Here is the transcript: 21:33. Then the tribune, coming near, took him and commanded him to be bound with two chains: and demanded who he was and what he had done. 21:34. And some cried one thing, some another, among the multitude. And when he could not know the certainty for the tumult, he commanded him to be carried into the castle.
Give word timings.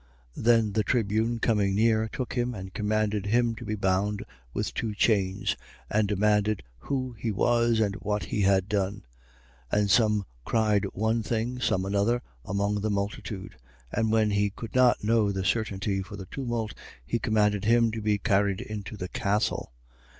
21:33. 0.35 0.43
Then 0.45 0.73
the 0.73 0.83
tribune, 0.83 1.37
coming 1.39 1.75
near, 1.75 2.07
took 2.11 2.33
him 2.33 2.55
and 2.55 2.73
commanded 2.73 3.27
him 3.27 3.53
to 3.53 3.63
be 3.63 3.75
bound 3.75 4.23
with 4.51 4.73
two 4.73 4.95
chains: 4.95 5.55
and 5.91 6.07
demanded 6.07 6.63
who 6.79 7.13
he 7.19 7.31
was 7.31 7.79
and 7.79 7.93
what 7.97 8.23
he 8.25 8.41
had 8.41 8.67
done. 8.67 9.03
21:34. 9.71 9.79
And 9.79 9.91
some 9.91 10.25
cried 10.43 10.85
one 10.93 11.21
thing, 11.21 11.59
some 11.59 11.85
another, 11.85 12.23
among 12.43 12.81
the 12.81 12.89
multitude. 12.89 13.57
And 13.91 14.11
when 14.11 14.31
he 14.31 14.49
could 14.49 14.73
not 14.73 15.03
know 15.03 15.31
the 15.31 15.45
certainty 15.45 16.01
for 16.01 16.15
the 16.15 16.25
tumult, 16.25 16.73
he 17.05 17.19
commanded 17.19 17.65
him 17.65 17.91
to 17.91 18.01
be 18.01 18.17
carried 18.17 18.59
into 18.61 18.97
the 18.97 19.07
castle. 19.07 19.71